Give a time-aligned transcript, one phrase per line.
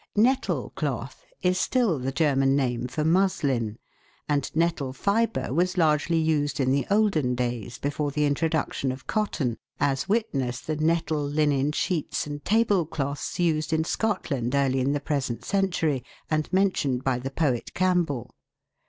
[0.15, 3.77] "Nettle cloth" is still the German name for muslin,
[4.27, 9.59] and nettle fibre was largely used in the olden days, before the introduction of cotton,
[9.79, 15.45] as witness the nettle linen sheets and tablecloths used in Scotland early in the present
[15.45, 18.33] century, and mentioned by the poet Campbell.